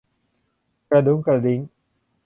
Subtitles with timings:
[0.89, 1.59] กระดิ่งกุ๊งกิ๊ง